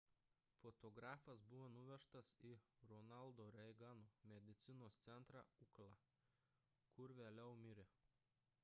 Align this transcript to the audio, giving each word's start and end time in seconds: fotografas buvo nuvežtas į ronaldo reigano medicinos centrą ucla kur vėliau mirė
fotografas 0.59 1.41
buvo 1.51 1.67
nuvežtas 1.73 2.29
į 2.51 2.53
ronaldo 2.93 3.47
reigano 3.57 4.09
medicinos 4.33 4.97
centrą 5.05 5.45
ucla 5.67 5.93
kur 6.97 7.17
vėliau 7.23 7.55
mirė 7.65 7.89